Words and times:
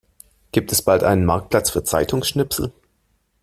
Gibt 0.51 0.71
es 0.71 0.81
bald 0.81 1.03
einen 1.03 1.25
Marktplatz 1.25 1.69
für 1.69 1.83
Zeitungsschnipsel? 1.83 2.73